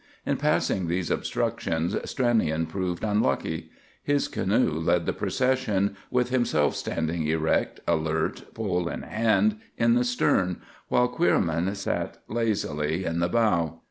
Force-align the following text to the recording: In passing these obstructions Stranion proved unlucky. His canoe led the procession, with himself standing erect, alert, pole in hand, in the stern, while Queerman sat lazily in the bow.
In 0.25 0.37
passing 0.37 0.87
these 0.87 1.11
obstructions 1.11 1.93
Stranion 2.11 2.67
proved 2.67 3.03
unlucky. 3.03 3.69
His 4.01 4.27
canoe 4.27 4.79
led 4.79 5.05
the 5.05 5.13
procession, 5.13 5.95
with 6.09 6.31
himself 6.31 6.75
standing 6.75 7.27
erect, 7.27 7.81
alert, 7.87 8.45
pole 8.55 8.89
in 8.89 9.03
hand, 9.03 9.57
in 9.77 9.93
the 9.93 10.03
stern, 10.03 10.59
while 10.87 11.07
Queerman 11.07 11.75
sat 11.75 12.17
lazily 12.27 13.05
in 13.05 13.19
the 13.19 13.29
bow. 13.29 13.79